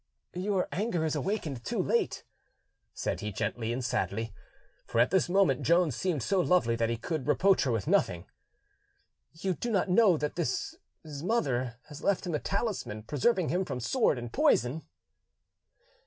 "Your 0.33 0.67
anger 0.71 1.05
is 1.05 1.15
awakened 1.15 1.63
too 1.63 1.77
late," 1.79 2.23
said 2.91 3.19
he 3.19 3.31
gently 3.31 3.71
and 3.71 3.85
sadly; 3.85 4.33
for 4.87 4.99
at 4.99 5.11
this 5.11 5.29
moment 5.29 5.61
Joan 5.61 5.91
seemed 5.91 6.23
so 6.23 6.39
lovely 6.41 6.75
that 6.75 6.89
he 6.89 6.97
could 6.97 7.27
reproach 7.27 7.65
her 7.65 7.71
with 7.71 7.85
nothing. 7.85 8.25
"You 9.31 9.53
do 9.53 9.69
not 9.69 9.89
know 9.91 10.17
that 10.17 10.35
his 10.35 10.75
mother 11.05 11.77
has 11.85 12.01
left 12.01 12.25
him 12.25 12.33
a 12.33 12.39
talisman 12.39 13.03
preserving 13.03 13.49
him 13.49 13.63
from 13.63 13.79
sword 13.79 14.17
and 14.17 14.33
poison?" 14.33 14.81